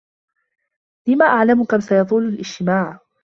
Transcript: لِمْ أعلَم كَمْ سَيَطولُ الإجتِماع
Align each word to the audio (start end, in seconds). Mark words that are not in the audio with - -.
لِمْ 1.07 1.21
أعلَم 1.21 1.63
كَمْ 1.63 1.79
سَيَطولُ 1.79 2.25
الإجتِماع 2.27 2.99